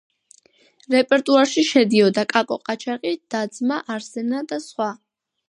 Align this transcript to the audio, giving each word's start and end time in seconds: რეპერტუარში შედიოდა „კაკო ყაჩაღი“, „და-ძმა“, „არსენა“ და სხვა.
რეპერტუარში 0.93 1.63
შედიოდა 1.67 2.23
„კაკო 2.33 2.59
ყაჩაღი“, 2.71 3.13
„და-ძმა“, 3.35 3.79
„არსენა“ 3.99 4.43
და 4.55 4.61
სხვა. 4.67 4.91